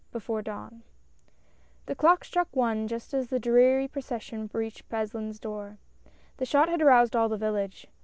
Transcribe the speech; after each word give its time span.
BEFORE 0.11 0.41
DAWN 0.41 0.81
E 1.87 1.93
clock 1.93 2.23
struck 2.25 2.47
one 2.55 2.87
just 2.87 3.13
as 3.13 3.27
the 3.27 3.39
dreary 3.39 3.87
procession 3.87 4.49
~ 4.49 4.49
Jl 4.49 4.53
reached 4.55 4.89
Beslin's 4.89 5.39
door. 5.39 5.77
The 6.37 6.45
shot 6.47 6.69
had 6.69 6.81
aroused 6.81 7.15
all 7.15 7.29
the 7.29 7.37
village. 7.37 7.85